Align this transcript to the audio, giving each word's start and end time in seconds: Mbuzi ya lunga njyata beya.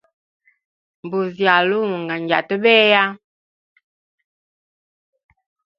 Mbuzi 1.03 1.41
ya 1.47 1.55
lunga 1.69 2.13
njyata 2.21 2.55
beya. 2.63 3.03